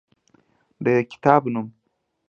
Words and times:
د 0.83 0.85
کتاب 1.11 1.41
نوم: 1.53 1.67